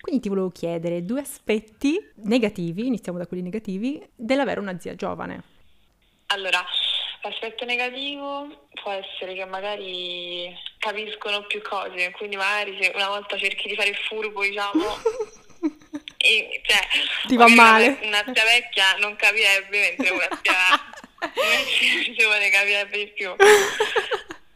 Quindi 0.00 0.22
ti 0.22 0.28
volevo 0.28 0.50
chiedere 0.50 1.04
due 1.04 1.20
aspetti 1.20 1.98
negativi, 2.24 2.86
iniziamo 2.86 3.18
da 3.18 3.26
quelli 3.26 3.42
negativi, 3.42 4.04
dell'avere 4.14 4.60
una 4.60 4.78
zia 4.78 4.94
giovane. 4.94 5.42
Allora, 6.28 6.64
l'aspetto 7.22 7.64
negativo 7.64 8.68
può 8.82 8.92
essere 8.92 9.34
che 9.34 9.44
magari 9.44 10.54
capiscono 10.78 11.44
più 11.46 11.60
cose, 11.62 12.10
quindi 12.12 12.36
magari 12.36 12.78
se 12.80 12.92
una 12.94 13.08
volta 13.08 13.36
cerchi 13.36 13.68
di 13.68 13.74
fare 13.74 13.90
il 13.90 13.96
furbo, 13.96 14.42
diciamo, 14.42 14.84
e, 16.18 16.60
cioè, 16.64 16.80
Ti 17.26 17.36
va 17.36 17.48
male. 17.48 17.98
Una, 18.02 18.22
una 18.22 18.34
zia 18.34 18.44
vecchia 18.44 18.96
non 18.98 19.16
capirebbe, 19.16 19.96
mentre 19.96 20.10
una 20.10 20.28
zia, 20.42 20.85
una 21.20 21.64
zia 21.66 22.14
giovane 22.16 22.50
capirebbe 22.50 22.98
di 22.98 23.06
più. 23.12 23.34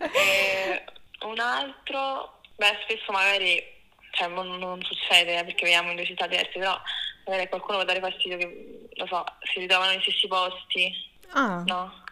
E 0.01 0.83
un 1.27 1.39
altro, 1.39 2.41
beh, 2.57 2.79
spesso 2.85 3.13
magari, 3.13 3.63
cioè 4.13 4.29
non, 4.29 4.49
non 4.59 4.81
succede 4.83 5.39
eh, 5.39 5.45
perché 5.45 5.65
viviamo 5.65 5.91
in 5.91 5.97
due 5.97 6.07
città 6.07 6.27
diverse, 6.27 6.59
però 6.59 6.81
magari 7.27 7.45
a 7.45 7.49
qualcuno 7.49 7.77
può 7.77 7.87
dare 7.87 8.01
fastidio 8.01 8.39
che, 8.39 8.89
lo 8.95 9.07
so, 9.07 9.23
si 9.53 9.59
ritrovano 9.61 9.91
nei 9.91 10.01
stessi 10.01 10.27
posti, 10.27 11.09
Ah, 11.33 11.63
no? 11.67 12.03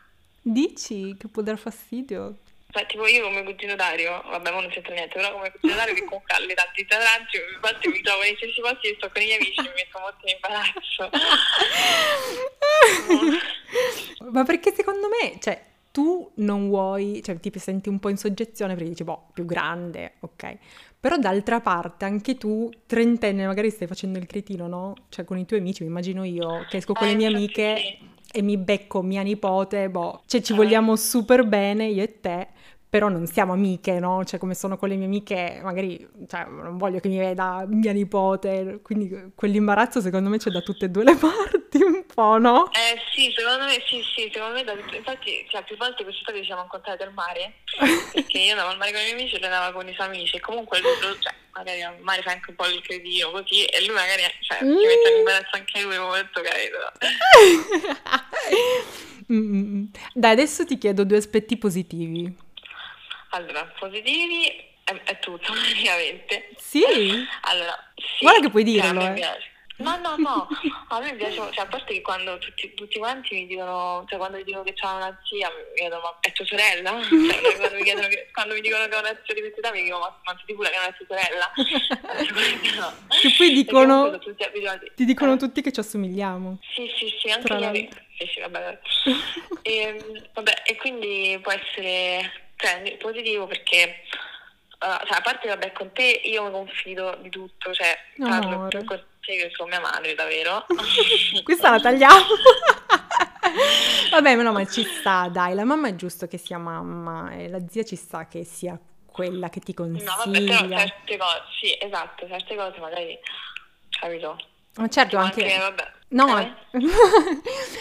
dici 0.43 1.17
che 1.19 1.29
può 1.29 1.41
dar 1.43 1.57
fastidio? 1.57 2.37
Cioè, 2.71 2.85
tipo 2.85 3.07
io 3.07 3.23
come 3.25 3.45
cugino 3.45 3.75
Dario, 3.77 4.23
vabbè, 4.29 4.51
ma 4.53 4.61
non 4.61 4.69
c'entra 4.69 4.93
niente, 4.93 5.15
però 5.15 5.33
come 5.33 5.51
cugino 5.51 5.75
Dario 5.75 5.95
che 5.95 6.05
comunque 6.05 6.35
ha 6.35 6.39
l'età 6.41 6.71
di 6.75 6.83
infatti 6.83 7.89
mi 7.89 8.03
trovo 8.03 8.21
nei 8.21 8.37
stessi 8.37 8.61
posti 8.61 8.89
e 8.89 8.95
sto 8.99 9.09
con 9.11 9.23
i 9.23 9.25
miei 9.25 9.37
amici, 9.39 9.61
mi 9.63 9.73
metto 9.75 9.99
molto 9.99 10.27
in 10.27 10.35
imbarazzo. 10.35 11.09
Ma 14.31 14.45
perché 14.45 14.75
secondo 14.75 15.09
me, 15.09 15.39
cioè, 15.41 15.65
tu 15.91 16.31
non 16.37 16.69
vuoi, 16.69 17.23
cioè 17.25 17.41
ti 17.41 17.51
senti 17.59 17.89
un 17.89 17.99
po' 17.99 18.11
in 18.11 18.19
soggezione 18.19 18.75
perché 18.75 18.91
dici, 18.91 19.03
boh, 19.03 19.29
più 19.33 19.47
grande, 19.47 20.17
ok. 20.21 20.57
Però 21.01 21.17
d'altra 21.17 21.61
parte 21.61 22.05
anche 22.05 22.37
tu, 22.37 22.71
trentenne, 22.85 23.47
magari 23.47 23.71
stai 23.71 23.89
facendo 23.89 24.19
il 24.19 24.27
cretino, 24.27 24.67
no? 24.67 24.93
Cioè 25.09 25.25
con 25.25 25.39
i 25.39 25.47
tuoi 25.47 25.61
amici, 25.61 25.85
mi 25.85 25.89
immagino 25.89 26.23
io, 26.23 26.67
che 26.69 26.77
esco 26.77 26.93
con 26.93 27.07
Eh, 27.07 27.13
le 27.13 27.17
mie 27.17 27.29
amiche 27.29 27.77
sì. 27.79 27.99
e 28.31 28.43
mi 28.43 28.59
becco 28.59 29.01
mia 29.01 29.23
nipote, 29.23 29.89
boh, 29.89 30.23
cioè 30.27 30.43
ci 30.43 30.53
Eh. 30.53 30.57
vogliamo 30.57 30.97
super 30.97 31.47
bene 31.47 31.87
io 31.87 32.03
e 32.03 32.21
te, 32.21 32.49
però 32.91 33.09
non 33.09 33.27
siamo 33.27 33.53
amiche, 33.53 33.99
no? 33.99 34.25
Cioè 34.25 34.39
come 34.39 34.55
sono 34.55 34.77
con 34.79 34.89
le 34.89 34.97
mie 34.97 35.07
amiche, 35.07 35.61
magari, 35.63 36.09
cioè 36.27 36.47
non 36.47 36.79
voglio 36.79 37.01
che 37.01 37.09
mi 37.09 37.19
veda 37.19 37.65
mia 37.69 37.93
nipote, 37.93 38.81
quindi 38.83 39.33
quell'imbarazzo 39.35 40.01
secondo 40.01 40.29
me 40.31 40.39
c'è 40.39 40.51
da 40.51 40.61
tutte 40.63 40.87
e 40.87 40.89
due 40.89 41.05
le 41.05 41.15
parti 41.17 41.83
un 41.83 42.05
po', 42.07 42.39
no? 42.39 42.71
Eh 42.73 42.99
sì, 43.13 43.33
secondo 43.37 43.65
me 43.67 43.73
sì, 43.87 44.03
sì, 44.15 44.31
secondo 44.33 44.55
me 44.55 44.65
da 44.65 44.73
tutto- 44.75 44.97
infatti 44.97 45.47
cioè, 45.51 45.63
più 45.65 45.77
volte 45.77 46.03
quest'estate 46.03 46.39
ci 46.39 46.47
siamo 46.47 46.63
incontrati 46.63 47.03
al 47.03 47.13
mare 47.13 47.55
perché 48.13 48.39
io 48.39 48.51
andavo 48.53 48.71
al 48.71 48.79
mare 48.79 48.93
con 48.93 49.01
i 49.01 49.05
miei 49.05 49.13
amici 49.21 49.35
e 49.35 49.39
lui 49.39 49.47
andava 49.47 49.73
con 49.73 49.87
i 49.89 49.93
suoi 49.95 50.07
amici 50.07 50.37
e 50.37 50.41
comunque 50.41 50.81
lui, 50.81 50.91
cioè, 51.21 51.35
magari 51.53 51.83
al 51.83 51.99
mare 52.01 52.23
fa 52.23 52.31
anche 52.31 52.51
un 52.51 52.57
po' 52.57 52.67
il 52.67 52.81
cretino 52.81 53.31
così 53.33 53.65
e 53.65 53.85
lui 53.85 53.95
magari 53.95 54.23
cioè, 54.41 54.65
Mm. 54.65 54.77
si 54.79 54.87
mette 54.87 55.11
in 55.11 55.17
imbarazzo 55.19 55.57
anche 55.57 55.83
lui 55.83 55.99
molto 55.99 56.41
carino. 56.41 56.79
Mm, 59.31 59.37
mm, 59.37 59.77
mm. 59.77 59.85
Dai, 60.15 60.33
adesso 60.33 60.65
ti 60.65 60.79
chiedo 60.79 61.05
due 61.05 61.19
aspetti 61.19 61.59
positivi. 61.59 62.35
Allora, 63.31 63.65
positivi 63.79 64.47
è, 64.85 64.93
è 65.05 65.19
tutto 65.19 65.53
praticamente. 65.53 66.51
Sì? 66.57 66.83
Allora, 67.43 67.93
sì, 67.95 68.19
Guarda 68.25 68.41
che 68.41 68.51
puoi 68.51 68.65
cioè, 68.65 68.73
dirlo, 68.83 69.07
eh. 69.07 69.13
piace. 69.13 69.51
No, 69.79 69.97
no, 69.99 70.17
no, 70.17 70.49
a 70.89 70.99
me 70.99 71.15
piace, 71.15 71.37
cioè 71.37 71.61
a 71.61 71.67
parte 71.67 71.93
che 71.95 72.01
quando 72.01 72.37
tutti, 72.39 72.75
tutti 72.75 72.99
quanti 72.99 73.37
mi 73.37 73.47
dicono, 73.47 74.05
cioè 74.09 74.19
quando 74.19 74.39
mi 74.39 74.43
dicono 74.43 74.65
che 74.65 74.73
c'è 74.73 74.87
una 74.87 75.17
zia, 75.25 75.49
mi 75.51 75.77
chiedono, 75.77 76.01
ma 76.03 76.17
è 76.21 76.33
tua 76.33 76.45
sorella? 76.47 76.99
Cioè, 77.09 77.57
quando, 77.57 77.77
mi 77.77 77.83
chiedono 77.85 78.09
che- 78.09 78.29
quando 78.33 78.55
mi 78.55 78.61
dicono 78.61 78.89
che 78.89 78.97
ho 78.97 78.99
una 78.99 79.17
zia 79.25 79.35
di 79.35 79.41
questa 79.41 79.59
età 79.61 79.71
mi 79.71 79.85
dicono, 79.85 80.01
ma, 80.01 80.21
ma 80.25 80.35
sei 80.35 80.45
sicura 80.49 80.69
che 80.69 80.75
è 80.75 80.79
una 80.81 80.93
tua 80.99 81.07
sorella? 81.07 81.53
Che 83.21 83.35
poi 83.37 83.53
dicono, 83.53 84.19
ti 84.97 85.05
dicono 85.05 85.35
Eh. 85.35 85.37
tutti 85.37 85.63
che 85.63 85.71
ci 85.73 85.79
assomigliamo. 85.79 86.59
Sì, 86.75 86.91
sì, 86.99 87.15
sì, 87.21 87.31
anche 87.31 87.55
gli 87.57 87.63
amici. 87.63 87.97
Sì, 88.19 88.31
sì, 88.35 88.41
vabbè. 88.41 88.61
vabbè. 88.61 88.81
E, 89.63 90.29
vabbè, 90.33 90.63
e 90.67 90.77
quindi 90.77 91.39
può 91.41 91.53
essere 91.53 92.48
cioè, 92.59 92.97
positivo 92.97 93.47
perché, 93.47 94.03
cioè, 94.79 95.17
a 95.17 95.21
parte, 95.23 95.49
vabbè, 95.49 95.73
con 95.73 95.93
te 95.93 96.21
io 96.25 96.45
mi 96.45 96.51
confido 96.51 97.17
di 97.23 97.31
tutto, 97.31 97.73
cioè, 97.73 97.97
parlo 98.19 98.67
più 98.69 98.85
con 98.85 99.03
te 99.21 99.37
che 99.37 99.53
con 99.57 99.69
mia 99.69 99.81
madre, 99.81 100.15
davvero. 100.15 100.67
Questa 101.45 101.71
la 101.71 101.81
tagliamo. 101.81 102.25
Vabbè, 104.11 104.37
ma 104.37 104.43
no, 104.43 104.53
ma 104.53 104.67
ci 104.67 104.85
sta, 104.85 105.29
dai, 105.29 105.55
la 105.55 105.65
mamma 105.65 105.89
è 105.89 105.95
giusto 105.95 106.27
che 106.27 106.39
sia 106.39 106.59
mamma 106.59 107.31
e 107.33 107.49
la 107.49 107.61
zia 107.69 107.83
ci 107.83 107.97
sta 107.97 108.27
che 108.27 108.45
sia 108.45 108.79
quella 109.07 109.49
che 109.49 109.61
ti 109.61 109.75
No, 109.77 109.87
vabbè, 109.87 110.45
però 110.45 110.59
consiglia. 110.59 110.79
certe 110.79 111.17
cose, 111.17 111.43
sì, 111.61 111.79
esatto, 111.81 112.27
certe 112.27 112.57
cose 112.57 112.79
magari, 112.79 113.19
capito? 113.89 114.39
Ma 114.77 114.89
certo, 114.89 115.17
anche... 115.17 115.43
anche, 115.43 115.59
vabbè. 115.59 115.93
No, 116.09 116.39
eh? 116.39 116.53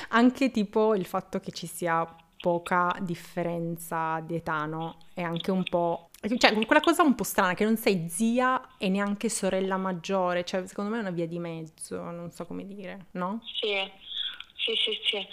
anche 0.10 0.51
tipo 0.51 0.96
il 0.96 1.05
fatto 1.05 1.39
che 1.39 1.51
ci 1.51 1.67
sia 1.67 2.05
poca 2.39 2.96
differenza 3.00 4.20
di 4.24 4.36
età, 4.36 4.65
no? 4.65 4.98
È 5.13 5.22
anche 5.22 5.51
un 5.51 5.63
po'... 5.63 6.10
Cioè, 6.38 6.65
quella 6.65 6.82
cosa 6.82 7.03
un 7.03 7.15
po' 7.15 7.24
strana, 7.24 7.53
che 7.53 7.63
non 7.63 7.77
sei 7.77 8.08
zia 8.10 8.75
e 8.77 8.89
neanche 8.89 9.29
sorella 9.29 9.77
maggiore, 9.77 10.44
cioè 10.44 10.65
secondo 10.65 10.89
me 10.91 10.98
è 10.98 11.01
una 11.01 11.12
via 11.12 11.27
di 11.27 11.39
mezzo, 11.39 12.01
non 12.01 12.32
so 12.32 12.46
come 12.46 12.65
dire, 12.65 13.06
no? 13.12 13.41
Sì, 13.60 13.74
sì, 14.56 14.75
sì, 14.75 15.00
sì. 15.06 15.27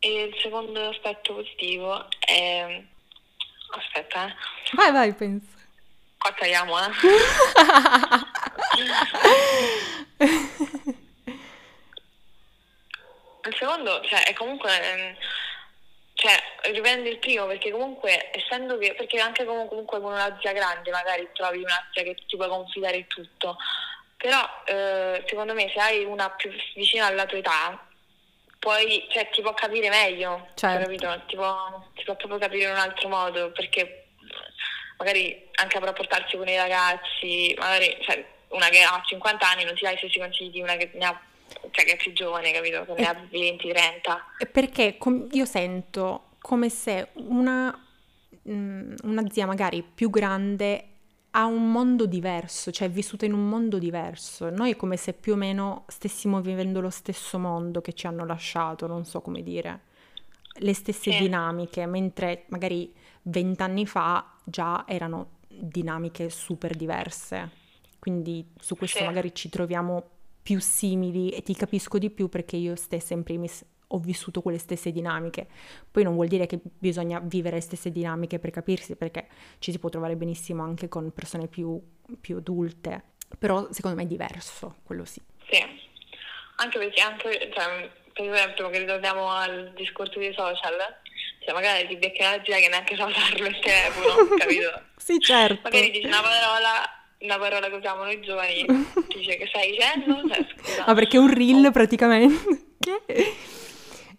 E 0.00 0.22
il 0.24 0.34
secondo 0.40 0.88
aspetto 0.88 1.34
positivo 1.34 2.06
è... 2.18 2.84
Aspetta, 3.70 4.28
eh. 4.28 4.34
Vai, 4.72 4.92
vai, 4.92 5.14
penso. 5.14 5.56
Qua 6.18 6.32
tagliamo, 6.32 6.78
eh. 6.78 6.90
Il 13.48 13.56
secondo, 13.56 14.00
cioè, 14.04 14.24
è 14.24 14.34
comunque, 14.34 14.70
ehm, 14.70 15.14
cioè, 16.18 16.36
riprende 16.72 17.10
il 17.10 17.18
primo 17.18 17.46
perché 17.46 17.70
comunque, 17.70 18.36
essendo 18.36 18.76
che, 18.76 18.92
perché 18.94 19.20
anche 19.20 19.44
com- 19.44 19.68
comunque 19.68 20.00
con 20.00 20.12
una 20.12 20.36
zia 20.40 20.52
grande 20.52 20.90
magari 20.90 21.28
trovi 21.32 21.58
una 21.58 21.88
zia 21.92 22.02
che 22.02 22.16
ti 22.26 22.34
puoi 22.36 22.48
confidare 22.48 22.96
in 22.96 23.06
tutto, 23.06 23.56
però 24.16 24.40
eh, 24.64 25.22
secondo 25.28 25.54
me 25.54 25.70
se 25.72 25.78
hai 25.78 26.02
una 26.02 26.28
più 26.30 26.50
vicina 26.74 27.06
alla 27.06 27.24
tua 27.24 27.38
età, 27.38 27.86
poi, 28.58 29.06
cioè, 29.12 29.28
ti 29.30 29.42
può 29.42 29.54
capire 29.54 29.90
meglio, 29.90 30.48
Certo. 30.56 30.82
capito? 30.82 31.22
Ti 31.28 31.36
può, 31.36 31.88
ti 31.94 32.02
può 32.02 32.16
proprio 32.16 32.38
capire 32.38 32.64
in 32.64 32.70
un 32.70 32.78
altro 32.78 33.08
modo 33.08 33.52
perché 33.52 34.06
magari 34.96 35.48
anche 35.54 35.76
a 35.76 35.80
rapportarsi 35.80 36.36
con 36.36 36.48
i 36.48 36.56
ragazzi, 36.56 37.54
magari 37.56 37.96
cioè, 38.00 38.26
una 38.48 38.68
che 38.70 38.82
ha 38.82 39.00
50 39.06 39.48
anni 39.48 39.62
non 39.62 39.76
ti 39.76 39.84
dà 39.84 39.92
i 39.92 39.96
stessi 39.98 40.18
consigli 40.18 40.50
di 40.50 40.62
una 40.62 40.74
che 40.74 40.90
ne 40.94 41.04
ha 41.04 41.20
cioè 41.70 41.84
che 41.84 41.92
è 41.92 41.96
più 41.96 42.12
giovane, 42.12 42.52
capito? 42.52 42.84
Che 42.84 42.94
ne 42.94 43.06
ha 43.06 43.26
20, 43.30 43.68
30. 43.68 44.24
Perché 44.52 44.96
com- 44.98 45.26
io 45.32 45.44
sento 45.44 46.24
come 46.40 46.68
se 46.68 47.08
una, 47.14 47.76
mm, 48.48 48.94
una 49.04 49.24
zia 49.30 49.46
magari 49.46 49.82
più 49.82 50.10
grande 50.10 50.84
ha 51.32 51.44
un 51.44 51.70
mondo 51.70 52.06
diverso, 52.06 52.70
cioè 52.70 52.88
è 52.88 52.90
vissuta 52.90 53.26
in 53.26 53.32
un 53.32 53.48
mondo 53.48 53.78
diverso. 53.78 54.48
Noi 54.50 54.72
è 54.72 54.76
come 54.76 54.96
se 54.96 55.12
più 55.12 55.34
o 55.34 55.36
meno 55.36 55.84
stessimo 55.88 56.40
vivendo 56.40 56.80
lo 56.80 56.90
stesso 56.90 57.38
mondo 57.38 57.80
che 57.80 57.92
ci 57.92 58.06
hanno 58.06 58.24
lasciato, 58.24 58.86
non 58.86 59.04
so 59.04 59.20
come 59.20 59.42
dire, 59.42 59.80
le 60.60 60.74
stesse 60.74 61.12
Sì. 61.12 61.18
dinamiche, 61.18 61.84
mentre 61.86 62.44
magari 62.48 62.92
vent'anni 63.22 63.86
fa 63.86 64.34
già 64.42 64.84
erano 64.86 65.36
dinamiche 65.46 66.30
super 66.30 66.74
diverse. 66.74 67.50
Quindi 67.98 68.44
su 68.58 68.76
questo 68.76 68.98
Sì. 68.98 69.04
magari 69.04 69.34
ci 69.34 69.48
troviamo 69.48 70.08
più 70.42 70.60
simili 70.60 71.30
e 71.30 71.42
ti 71.42 71.54
capisco 71.54 71.98
di 71.98 72.10
più 72.10 72.28
perché 72.28 72.56
io 72.56 72.74
stessa 72.76 73.14
in 73.14 73.22
primis 73.22 73.64
ho 73.88 73.98
vissuto 73.98 74.42
quelle 74.42 74.58
stesse 74.58 74.92
dinamiche. 74.92 75.46
Poi 75.90 76.02
non 76.02 76.14
vuol 76.14 76.28
dire 76.28 76.46
che 76.46 76.58
bisogna 76.62 77.20
vivere 77.20 77.56
le 77.56 77.62
stesse 77.62 77.90
dinamiche 77.90 78.38
per 78.38 78.50
capirsi, 78.50 78.96
perché 78.96 79.28
ci 79.58 79.70
si 79.72 79.78
può 79.78 79.88
trovare 79.88 80.16
benissimo 80.16 80.62
anche 80.62 80.88
con 80.88 81.10
persone 81.12 81.46
più, 81.46 81.80
più 82.20 82.36
adulte, 82.36 83.02
però 83.38 83.68
secondo 83.70 83.96
me 83.96 84.04
è 84.04 84.06
diverso, 84.06 84.76
quello 84.84 85.04
sì. 85.04 85.20
Sì. 85.50 85.62
Anche 86.56 86.78
perché 86.78 87.00
anche, 87.00 87.50
cioè, 87.54 87.90
per 88.12 88.32
esempio, 88.32 88.68
che 88.68 88.78
ritorniamo 88.78 89.30
al 89.30 89.72
discorso 89.76 90.18
dei 90.18 90.34
social, 90.34 90.74
cioè 91.44 91.54
magari 91.54 91.86
ti 91.86 91.96
becchi 91.96 92.20
una 92.20 92.42
zia 92.44 92.58
che 92.58 92.68
neanche 92.68 92.96
sa 92.96 93.06
usarlo 93.06 93.46
il 93.46 93.58
telefono, 93.60 94.28
capito? 94.36 94.82
Sì, 94.96 95.18
certo. 95.20 95.60
Magari 95.62 95.90
dici 95.90 96.06
una 96.06 96.20
parola, 96.20 96.97
una 97.20 97.38
parola 97.38 97.68
che 97.68 97.74
usiamo 97.76 98.02
noi 98.04 98.20
giovani, 98.20 98.64
dice 99.08 99.36
che 99.36 99.46
stai 99.48 99.70
dicendo? 99.70 100.28
Cioè, 100.28 100.46
scusa. 100.56 100.84
Ah, 100.84 100.94
perché 100.94 101.16
è 101.16 101.20
un 101.20 101.32
reel 101.32 101.70
praticamente. 101.72 102.66
Che? 102.78 103.34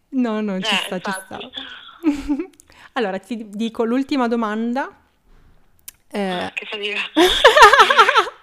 No, 0.09 0.41
no, 0.41 0.59
ci 0.61 0.73
Eh, 0.73 0.77
sta, 0.85 0.99
ci 0.99 1.11
sta. 1.11 1.39
infatti. 1.39 2.49
Allora, 2.93 3.17
ti 3.19 3.47
dico 3.49 3.83
l'ultima 3.85 4.27
domanda. 4.27 4.93
Eh, 6.11 6.51
Che 6.53 6.65
fatica. 6.65 6.99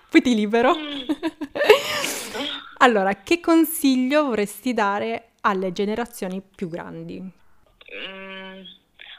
poi 0.08 0.22
ti 0.22 0.34
libero. 0.34 0.74
Allora, 2.78 3.14
che 3.22 3.40
consiglio 3.40 4.24
vorresti 4.26 4.72
dare 4.72 5.30
alle 5.42 5.72
generazioni 5.72 6.40
più 6.42 6.68
grandi? 6.68 7.20
Mm, 7.20 8.62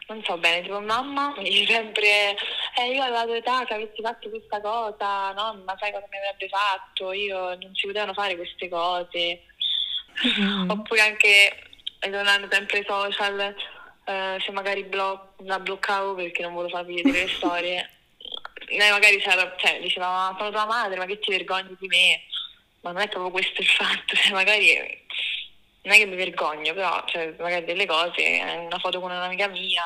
non 0.07 0.23
so 0.23 0.37
bene, 0.37 0.61
tipo 0.61 0.79
mamma 0.79 1.33
mi 1.37 1.49
dice 1.49 1.73
sempre, 1.73 2.35
eh 2.77 2.91
io 2.93 3.03
alla 3.03 3.25
tua 3.25 3.35
età 3.35 3.65
che 3.65 3.73
avessi 3.73 4.01
fatto 4.01 4.29
questa 4.29 4.61
cosa, 4.61 5.31
no? 5.33 5.61
Ma 5.65 5.75
sai 5.77 5.91
cosa 5.91 6.07
mi 6.09 6.17
avrebbe 6.17 6.47
fatto? 6.47 7.11
Io 7.11 7.55
non 7.55 7.71
si 7.73 7.87
potevano 7.87 8.13
fare 8.13 8.35
queste 8.35 8.69
cose. 8.69 9.43
Mm. 10.39 10.69
Oppure 10.69 11.01
anche, 11.01 11.63
ritornando 11.99 12.47
sempre 12.49 12.79
ai 12.79 12.85
social, 12.85 13.55
eh, 14.05 14.37
se 14.39 14.51
magari 14.51 14.83
blo- 14.83 15.33
la 15.39 15.59
bloccavo 15.59 16.15
perché 16.15 16.41
non 16.41 16.53
volevo 16.53 16.75
farvi 16.75 17.01
vedere 17.01 17.25
le 17.25 17.31
storie, 17.35 17.89
lei 18.69 18.91
magari 18.91 19.19
c'era, 19.19 19.53
cioè, 19.57 19.79
diceva, 19.81 20.07
ma 20.07 20.35
sono 20.37 20.51
tua 20.51 20.65
madre, 20.65 20.97
ma 20.97 21.05
che 21.05 21.19
ti 21.19 21.31
vergogni 21.31 21.75
di 21.79 21.87
me? 21.87 22.23
Ma 22.81 22.91
non 22.91 23.01
è 23.01 23.09
proprio 23.09 23.31
questo 23.31 23.61
il 23.61 23.67
fatto, 23.67 24.15
cioè, 24.15 24.31
magari 24.31 25.05
non 25.87 25.95
è 25.95 25.99
che 25.99 26.05
mi 26.05 26.15
vergogno, 26.17 26.73
però 26.73 27.01
cioè, 27.07 27.33
magari 27.39 27.65
delle 27.65 27.85
cose, 27.85 28.17
eh, 28.21 28.57
una 28.57 28.77
foto 28.77 28.99
con 28.99 29.09
un'amica 29.09 29.47
mia, 29.47 29.83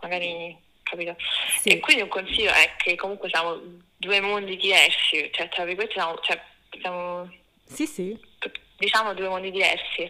magari, 0.00 0.56
capito? 0.82 1.14
Sì. 1.60 1.68
E 1.68 1.80
quindi 1.80 2.02
un 2.02 2.08
consiglio 2.08 2.50
è 2.50 2.74
che 2.78 2.96
comunque 2.96 3.28
siamo 3.28 3.60
due 3.96 4.20
mondi 4.20 4.56
diversi, 4.56 5.30
cioè 5.32 5.48
tra 5.50 5.64
virgolette 5.64 5.92
siamo, 5.92 6.18
cioè, 6.20 6.40
siamo 6.80 7.30
Sì, 7.66 7.86
sì. 7.86 8.18
diciamo 8.78 9.12
due 9.14 9.28
mondi 9.28 9.50
diversi. 9.50 10.08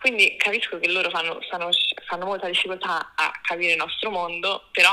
Quindi 0.00 0.36
capisco 0.36 0.78
che 0.78 0.88
loro 0.90 1.10
fanno, 1.10 1.40
stanno- 1.42 1.70
fanno 2.06 2.24
molta 2.24 2.48
difficoltà 2.48 3.12
a 3.16 3.30
capire 3.42 3.72
il 3.72 3.76
nostro 3.78 4.10
mondo, 4.10 4.68
però 4.72 4.90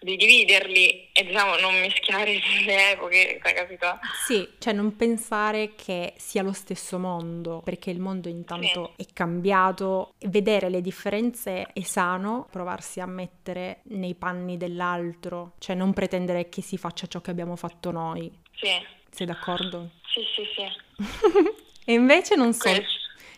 di 0.00 0.16
dividerli 0.16 1.08
e 1.12 1.24
diciamo 1.24 1.56
non 1.56 1.80
mischiare 1.80 2.38
le 2.64 2.90
epoche, 2.92 3.40
hai 3.42 3.54
capito? 3.54 3.98
Sì, 4.26 4.48
cioè 4.58 4.72
non 4.72 4.94
pensare 4.96 5.74
che 5.74 6.12
sia 6.16 6.42
lo 6.42 6.52
stesso 6.52 6.98
mondo, 6.98 7.60
perché 7.64 7.90
il 7.90 7.98
mondo 8.00 8.28
intanto 8.28 8.92
è 8.96 9.04
cambiato. 9.12 10.14
Vedere 10.20 10.68
le 10.68 10.80
differenze 10.80 11.66
è 11.72 11.80
sano, 11.82 12.46
provarsi 12.50 13.00
a 13.00 13.06
mettere 13.06 13.80
nei 13.84 14.14
panni 14.14 14.56
dell'altro, 14.56 15.52
cioè 15.58 15.74
non 15.74 15.92
pretendere 15.92 16.48
che 16.48 16.62
si 16.62 16.76
faccia 16.76 17.06
ciò 17.06 17.20
che 17.20 17.30
abbiamo 17.30 17.56
fatto 17.56 17.90
noi. 17.90 18.30
Sì, 18.54 18.68
Sei 19.10 19.26
d'accordo? 19.26 19.90
sì, 20.12 20.20
sì, 20.34 20.42
sì. 20.54 21.02
E 21.88 21.92
invece 21.92 22.34
non 22.34 22.52
so, 22.52 22.68
Questo. 22.68 22.84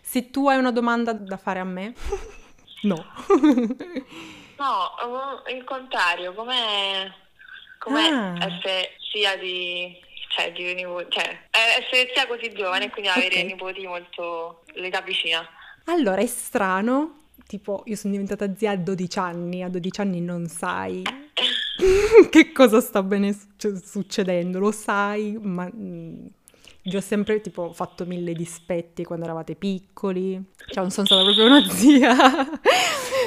se 0.00 0.30
tu 0.30 0.48
hai 0.48 0.56
una 0.56 0.72
domanda 0.72 1.12
da 1.12 1.36
fare 1.36 1.58
a 1.60 1.64
me, 1.64 1.92
no. 2.84 3.04
No, 4.58 5.42
eh, 5.46 5.54
il 5.56 5.64
contrario, 5.64 6.32
com'è, 6.34 7.10
com'è 7.78 8.08
Ah. 8.10 8.34
essere 8.44 8.90
sia 9.12 9.36
di, 9.36 9.96
cioè, 10.30 10.52
di 10.52 10.74
nipoti, 10.74 11.06
cioè, 11.10 11.24
eh, 11.50 11.82
essere 11.84 12.10
sia 12.12 12.26
così 12.26 12.52
giovane 12.52 12.86
e 12.86 12.90
quindi 12.90 13.08
avere 13.10 13.40
Ok. 13.40 13.44
nipoti 13.44 13.86
molto 13.86 14.62
l'età 14.74 15.00
vicina. 15.02 15.46
Allora, 15.84 16.20
è 16.20 16.26
strano, 16.26 17.14
tipo 17.46 17.82
io 17.86 17.96
sono 17.96 18.12
diventata 18.12 18.52
zia 18.56 18.72
a 18.72 18.76
12 18.76 19.18
anni, 19.18 19.62
a 19.62 19.68
12 19.68 20.00
anni 20.00 20.20
non 20.20 20.46
sai 20.48 21.02
che 22.30 22.52
cosa 22.52 22.80
sta 22.80 23.02
bene 23.02 23.32
succe- 23.32 23.80
succedendo, 23.82 24.58
lo 24.58 24.70
sai, 24.72 25.38
ma 25.40 25.70
mm, 25.72 26.26
vi 26.82 26.96
ho 26.96 27.00
sempre 27.00 27.40
tipo 27.40 27.72
fatto 27.72 28.04
mille 28.04 28.32
dispetti 28.34 29.04
quando 29.04 29.24
eravate 29.24 29.54
piccoli, 29.54 30.32
cioè 30.68 30.82
non 30.82 30.90
sono 30.90 31.06
stata 31.06 31.22
proprio 31.22 31.46
una 31.46 31.62
zia 31.70 32.14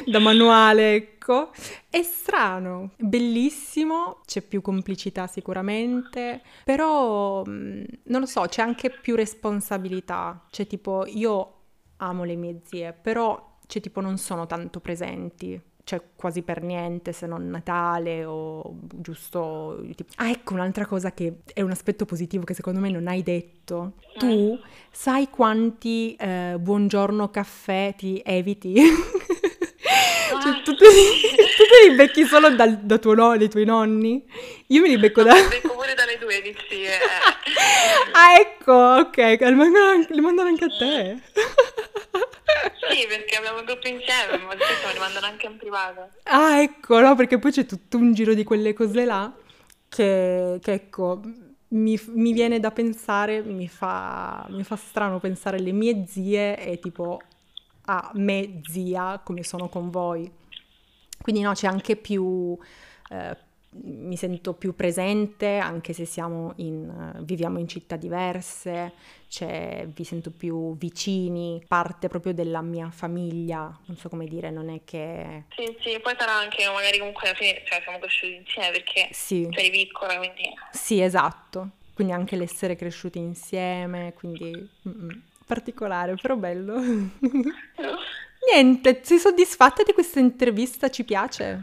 da 0.05 0.19
manuale, 0.19 0.95
ecco. 0.95 1.51
È 1.89 2.01
strano, 2.01 2.91
bellissimo, 2.97 4.21
c'è 4.25 4.41
più 4.41 4.61
complicità 4.61 5.27
sicuramente, 5.27 6.41
però 6.63 7.43
non 7.45 8.19
lo 8.19 8.25
so, 8.25 8.41
c'è 8.41 8.61
anche 8.61 8.89
più 8.89 9.15
responsabilità, 9.15 10.45
cioè 10.49 10.67
tipo 10.67 11.05
io 11.05 11.53
amo 11.97 12.23
le 12.23 12.35
mie 12.35 12.61
zie, 12.63 12.93
però 12.93 13.57
cioè 13.67 13.81
tipo 13.81 14.01
non 14.01 14.17
sono 14.17 14.47
tanto 14.47 14.79
presenti, 14.79 15.59
cioè 15.83 16.01
quasi 16.15 16.41
per 16.41 16.61
niente 16.61 17.11
se 17.13 17.25
non 17.27 17.47
Natale 17.47 18.25
o 18.25 18.75
giusto... 18.81 19.81
tipo- 19.95 20.13
Ah 20.17 20.29
ecco 20.29 20.53
un'altra 20.53 20.85
cosa 20.85 21.11
che 21.13 21.39
è 21.53 21.61
un 21.61 21.71
aspetto 21.71 22.05
positivo 22.05 22.43
che 22.43 22.53
secondo 22.53 22.79
me 22.79 22.89
non 22.89 23.07
hai 23.07 23.23
detto. 23.23 23.93
Tu 24.17 24.59
sai 24.91 25.29
quanti 25.29 26.15
eh, 26.15 26.57
buongiorno 26.59 27.29
caffè 27.29 27.93
ti 27.97 28.21
eviti? 28.25 28.75
Tu, 30.75 30.83
te 30.85 30.89
li, 30.89 31.37
tu 31.57 31.63
te 31.71 31.89
li 31.89 31.95
becchi 31.95 32.25
solo 32.25 32.49
dal- 32.55 32.79
da 32.81 32.97
tuo 32.97 33.13
no- 33.13 33.37
dai 33.37 33.49
tuoi 33.49 33.65
nonni? 33.65 34.23
Io 34.67 34.81
me 34.81 34.87
li 34.87 34.97
becco 34.97 35.23
da... 35.23 35.33
Becco 35.33 35.73
pure 35.73 35.93
dalle 35.93 36.17
tue 36.17 36.37
edizie. 36.37 36.89
Ah 38.13 38.39
ecco, 38.39 38.73
ok, 38.73 39.17
li 39.39 40.21
mandano, 40.21 40.47
anche 40.49 40.65
a 40.65 40.69
te. 40.77 41.21
Sì, 42.89 43.05
perché 43.07 43.35
abbiamo 43.37 43.59
il 43.59 43.65
gruppo 43.65 43.87
insieme, 43.87 44.43
ma 44.43 44.53
spesso 44.53 44.87
me 44.87 44.93
li 44.93 44.99
mandano 44.99 45.25
anche 45.25 45.45
in 45.45 45.57
privato. 45.57 46.09
Ah, 46.23 46.61
ecco, 46.61 46.99
no, 46.99 47.15
perché 47.15 47.39
poi 47.39 47.51
c'è 47.51 47.65
tutto 47.65 47.97
un 47.97 48.13
giro 48.13 48.33
di 48.33 48.43
quelle 48.43 48.73
cose 48.73 49.05
là 49.05 49.31
che, 49.87 50.59
che, 50.61 50.71
ecco, 50.73 51.21
mi, 51.69 51.99
mi 52.07 52.33
viene 52.33 52.59
da 52.59 52.71
pensare, 52.71 53.41
mi 53.41 53.67
fa, 53.67 54.45
mi 54.49 54.63
fa 54.63 54.75
strano 54.75 55.19
pensare 55.19 55.57
alle 55.57 55.71
mie 55.71 56.05
zie 56.07 56.57
e 56.57 56.79
tipo 56.79 57.19
a 57.85 58.11
me 58.15 58.61
zia 58.69 59.21
come 59.23 59.43
sono 59.43 59.69
con 59.69 59.89
voi. 59.89 60.29
Quindi 61.21 61.41
no, 61.41 61.53
c'è 61.53 61.67
anche 61.67 61.95
più, 61.95 62.57
eh, 63.09 63.37
mi 63.83 64.17
sento 64.17 64.53
più 64.53 64.75
presente 64.75 65.57
anche 65.57 65.93
se 65.93 66.03
siamo 66.05 66.53
in, 66.57 67.13
eh, 67.17 67.21
viviamo 67.23 67.57
in 67.59 67.67
città 67.69 67.95
diverse, 67.95 68.91
c'è- 69.29 69.87
vi 69.87 70.03
sento 70.03 70.29
più 70.31 70.75
vicini, 70.77 71.63
parte 71.67 72.09
proprio 72.09 72.33
della 72.33 72.61
mia 72.61 72.89
famiglia, 72.91 73.73
non 73.85 73.95
so 73.97 74.09
come 74.09 74.25
dire, 74.25 74.49
non 74.51 74.69
è 74.69 74.81
che... 74.83 75.43
Sì, 75.55 75.73
sì, 75.81 75.99
poi 76.01 76.15
sarà 76.17 76.33
anche 76.33 76.65
magari 76.67 76.97
comunque 76.97 77.29
alla 77.29 77.37
fine, 77.37 77.61
cioè 77.65 77.79
siamo 77.81 77.99
cresciuti 77.99 78.35
insieme 78.35 78.71
perché 78.71 79.07
Sì, 79.11 79.47
sei 79.55 79.69
piccola, 79.71 80.17
quindi... 80.17 80.43
sì, 80.71 81.01
esatto. 81.01 81.69
Quindi 81.93 82.13
anche 82.13 82.35
l'essere 82.35 82.75
cresciuti 82.75 83.19
insieme, 83.19 84.13
quindi 84.15 84.67
mm, 84.87 84.91
mm, 85.03 85.09
particolare, 85.45 86.15
però 86.15 86.35
bello. 86.35 86.75
Niente, 88.53 88.99
sei 89.03 89.17
soddisfatta 89.17 89.81
di 89.83 89.93
questa 89.93 90.19
intervista? 90.19 90.89
Ci 90.89 91.05
piace? 91.05 91.59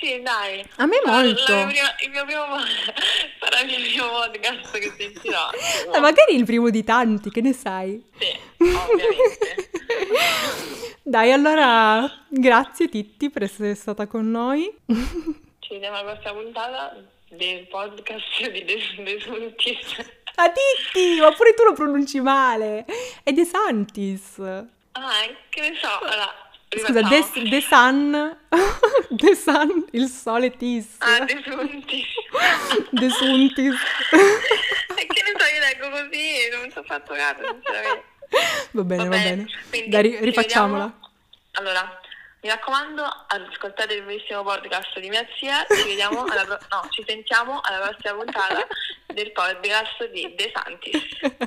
Sì, 0.00 0.20
dai. 0.20 0.64
A 0.76 0.86
me 0.86 1.00
molto. 1.04 1.52
la 1.52 1.66
mia 1.66 1.66
prima- 1.66 1.94
il 2.04 2.10
mio 2.10 2.24
primo 2.24 2.44
sarà 3.40 3.60
il 3.60 3.66
mio 3.66 3.78
primo 3.78 4.08
podcast 4.08 4.78
che 4.78 4.92
sentirò. 4.98 5.48
Eh, 5.94 6.00
magari 6.00 6.34
il 6.34 6.44
primo 6.44 6.70
di 6.70 6.82
tanti, 6.84 7.30
che 7.30 7.40
ne 7.40 7.52
sai? 7.52 8.04
Sì, 8.18 8.26
ovviamente. 8.58 9.70
Dai, 11.02 11.32
allora, 11.32 12.10
grazie 12.28 12.88
Titti 12.88 13.30
per 13.30 13.44
essere 13.44 13.74
stata 13.74 14.06
con 14.06 14.28
noi. 14.30 14.72
Ci 15.60 15.68
vediamo 15.70 15.96
alla 15.98 16.12
prossima 16.12 16.40
puntata 16.42 16.96
del 17.30 17.66
podcast 17.68 18.50
di 18.50 18.64
De, 18.64 18.78
De 19.02 19.20
Suntis. 19.20 19.96
Ah, 20.34 20.50
Titti, 20.50 21.20
ma 21.20 21.32
pure 21.32 21.54
tu 21.54 21.62
lo 21.64 21.72
pronunci 21.72 22.20
male. 22.20 22.84
È 23.22 23.32
De 23.32 23.44
Santis. 23.44 24.40
Ah, 25.00 25.26
che 25.48 25.60
ne 25.60 25.76
so, 25.80 25.98
allora... 26.00 26.46
Scusa. 26.70 27.00
De, 27.00 27.48
De 27.48 27.60
Sun, 27.62 28.36
De 29.08 29.34
Sun, 29.34 29.86
il 29.92 30.06
sole 30.08 30.50
Tis. 30.56 30.96
Ah, 30.98 31.20
De 31.20 31.42
Suntis. 31.42 32.06
De 32.90 33.08
Suntis. 33.08 33.74
E 34.12 35.06
che 35.06 35.22
ne 35.22 35.32
so, 35.38 35.46
io 35.46 35.60
leggo 35.60 35.88
così, 35.88 36.48
non 36.52 36.70
ci 36.70 36.76
ho 36.78 36.82
fatto 36.82 37.14
caso, 37.14 37.42
sinceramente. 37.42 38.04
Va 38.72 38.82
bene, 38.84 39.04
va, 39.04 39.08
bene. 39.08 39.46
quindi 39.70 39.88
Dai, 39.88 40.02
ri- 40.02 40.16
ci 40.18 40.24
rifacciamola. 40.24 40.98
Allora, 41.52 42.00
mi 42.42 42.48
raccomando, 42.50 43.02
ascoltate 43.28 43.94
il 43.94 44.02
bellissimo 44.02 44.42
podcast 44.42 44.98
di 45.00 45.08
mia 45.08 45.26
zia, 45.38 45.64
ci 45.70 45.88
vediamo 45.88 46.24
alla 46.24 46.44
pro- 46.44 46.58
no, 46.70 46.86
ci 46.90 47.02
sentiamo 47.06 47.60
alla 47.62 47.88
prossima 47.88 48.12
puntata 48.22 48.66
del 49.06 49.32
podcast 49.32 50.10
di 50.10 50.34
De 50.36 50.52
Santis. 50.54 51.02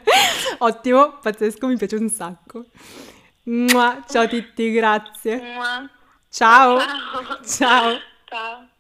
Ottimo, 0.58 1.20
pazzesco, 1.20 1.68
mi 1.68 1.78
piace 1.78 1.96
un 1.98 2.10
sacco. 2.10 2.66
Mua, 3.44 4.04
Ciao 4.08 4.28
Titti, 4.28 4.72
grazie. 4.72 5.38
Mua. 5.42 5.90
Ciao. 6.30 6.78
Ciao. 6.78 7.42
Ciao. 7.44 8.00
Ciao. 8.26 8.71